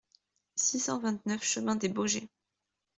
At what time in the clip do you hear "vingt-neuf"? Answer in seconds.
0.99-1.43